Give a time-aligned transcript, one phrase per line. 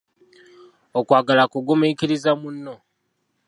[0.99, 2.73] Okwagala kugumiikiriza munno.